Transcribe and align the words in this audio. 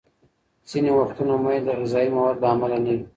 ځینې 0.69 0.91
وختونه 0.99 1.33
میل 1.43 1.63
د 1.65 1.69
غذايي 1.79 2.09
موادو 2.15 2.41
له 2.41 2.47
امله 2.53 2.77
نه 2.85 2.91
وي. 2.97 3.03